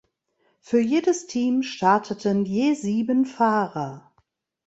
Für 0.61 0.79
jedes 0.79 1.27
Team 1.27 1.61
starteten 1.61 2.43
je 2.45 2.73
sieben 2.73 3.27
Fahrer. 3.27 4.11